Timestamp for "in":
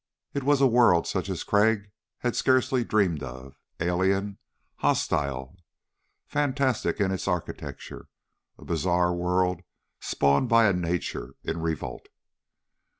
6.99-7.11, 11.43-11.61